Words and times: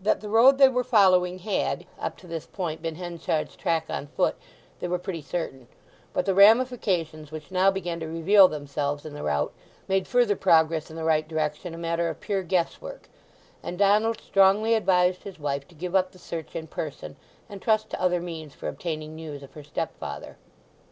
That 0.00 0.20
the 0.20 0.28
road 0.28 0.58
they 0.58 0.68
were 0.68 0.82
following 0.82 1.38
had, 1.38 1.86
up 1.96 2.16
to 2.16 2.26
this 2.26 2.46
point, 2.46 2.82
been 2.82 2.96
Henchard's 2.96 3.54
track 3.54 3.84
on 3.88 4.08
foot 4.08 4.34
they 4.80 4.88
were 4.88 4.98
pretty 4.98 5.22
certain; 5.22 5.68
but 6.12 6.26
the 6.26 6.34
ramifications 6.34 7.30
which 7.30 7.52
now 7.52 7.70
began 7.70 8.00
to 8.00 8.08
reveal 8.08 8.48
themselves 8.48 9.06
in 9.06 9.14
the 9.14 9.22
route 9.22 9.52
made 9.86 10.08
further 10.08 10.34
progress 10.34 10.90
in 10.90 10.96
the 10.96 11.04
right 11.04 11.28
direction 11.28 11.74
a 11.74 11.78
matter 11.78 12.08
of 12.08 12.18
pure 12.18 12.42
guess 12.42 12.80
work, 12.80 13.08
and 13.62 13.78
Donald 13.78 14.20
strongly 14.20 14.74
advised 14.74 15.22
his 15.22 15.38
wife 15.38 15.68
to 15.68 15.76
give 15.76 15.94
up 15.94 16.10
the 16.10 16.18
search 16.18 16.56
in 16.56 16.66
person, 16.66 17.14
and 17.48 17.62
trust 17.62 17.88
to 17.90 18.00
other 18.02 18.20
means 18.20 18.54
for 18.56 18.66
obtaining 18.66 19.14
news 19.14 19.44
of 19.44 19.54
her 19.54 19.62
stepfather. 19.62 20.38